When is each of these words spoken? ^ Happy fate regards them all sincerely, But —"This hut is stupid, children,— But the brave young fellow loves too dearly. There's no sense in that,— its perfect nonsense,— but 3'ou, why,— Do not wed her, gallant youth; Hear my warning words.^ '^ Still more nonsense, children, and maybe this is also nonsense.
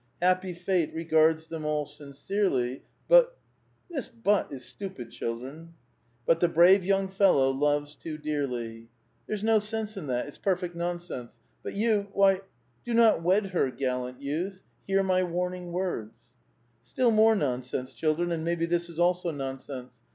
^ 0.01 0.03
Happy 0.19 0.51
fate 0.55 0.91
regards 0.95 1.47
them 1.47 1.63
all 1.63 1.85
sincerely, 1.85 2.81
But 3.07 3.37
—"This 3.91 4.09
hut 4.25 4.47
is 4.49 4.65
stupid, 4.65 5.11
children,— 5.11 5.75
But 6.25 6.39
the 6.39 6.47
brave 6.47 6.83
young 6.83 7.07
fellow 7.07 7.51
loves 7.51 7.93
too 7.93 8.17
dearly. 8.17 8.89
There's 9.27 9.43
no 9.43 9.59
sense 9.59 9.95
in 9.97 10.07
that,— 10.07 10.25
its 10.27 10.39
perfect 10.39 10.75
nonsense,— 10.75 11.37
but 11.63 11.75
3'ou, 11.75 12.07
why,— 12.13 12.41
Do 12.83 12.95
not 12.95 13.21
wed 13.21 13.49
her, 13.51 13.69
gallant 13.69 14.19
youth; 14.19 14.63
Hear 14.87 15.03
my 15.03 15.21
warning 15.23 15.71
words.^ 15.71 16.09
'^ 16.09 16.13
Still 16.83 17.11
more 17.11 17.35
nonsense, 17.35 17.93
children, 17.93 18.31
and 18.31 18.43
maybe 18.43 18.65
this 18.65 18.89
is 18.89 18.97
also 18.97 19.29
nonsense. 19.29 19.91